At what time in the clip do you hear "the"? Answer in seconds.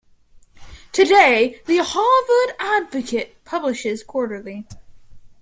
1.67-1.77